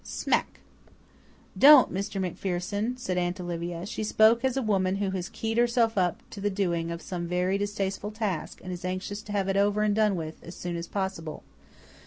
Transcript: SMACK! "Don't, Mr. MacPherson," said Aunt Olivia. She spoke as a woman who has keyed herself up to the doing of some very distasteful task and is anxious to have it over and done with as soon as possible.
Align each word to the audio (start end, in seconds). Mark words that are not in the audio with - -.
SMACK! 0.03 0.59
"Don't, 1.55 1.93
Mr. 1.93 2.19
MacPherson," 2.19 2.97
said 2.97 3.19
Aunt 3.19 3.39
Olivia. 3.39 3.85
She 3.85 4.03
spoke 4.03 4.43
as 4.43 4.57
a 4.57 4.61
woman 4.63 4.95
who 4.95 5.11
has 5.11 5.29
keyed 5.29 5.59
herself 5.59 5.95
up 5.95 6.27
to 6.31 6.41
the 6.41 6.49
doing 6.49 6.89
of 6.89 7.03
some 7.03 7.27
very 7.27 7.59
distasteful 7.59 8.09
task 8.09 8.61
and 8.63 8.73
is 8.73 8.83
anxious 8.83 9.21
to 9.21 9.31
have 9.31 9.47
it 9.47 9.57
over 9.57 9.83
and 9.83 9.93
done 9.93 10.15
with 10.15 10.43
as 10.43 10.55
soon 10.55 10.75
as 10.75 10.87
possible. 10.87 11.43